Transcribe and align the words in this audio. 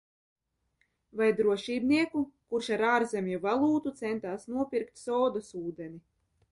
Vai 1.19 1.27
drošībnieku, 1.39 2.23
kurš 2.55 2.73
ar 2.77 2.85
ārzemju 2.95 3.45
valūtu 3.47 3.95
centās 4.03 4.53
nopirkt 4.57 5.07
sodas 5.09 5.57
ūdeni? 5.67 6.07